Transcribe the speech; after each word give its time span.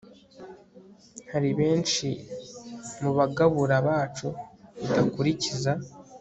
hari 1.31 1.49
benshi 1.59 2.07
mu 3.01 3.11
bagabura 3.17 3.75
bacu 3.87 4.27
badakurikiza 4.81 5.71